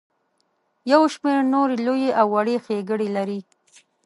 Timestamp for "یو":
0.91-1.01